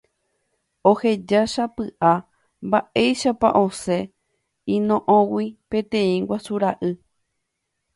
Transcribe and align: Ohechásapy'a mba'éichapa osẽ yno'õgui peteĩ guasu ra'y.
Ohechásapy'a 0.91 2.11
mba'éichapa 2.67 3.49
osẽ 3.63 4.03
yno'õgui 4.75 5.45
peteĩ 5.69 6.19
guasu 6.27 6.53
ra'y. 6.63 6.91